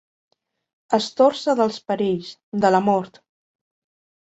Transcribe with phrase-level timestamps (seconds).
[0.97, 2.33] Estòrcer dels perills,
[2.65, 3.23] de la mort.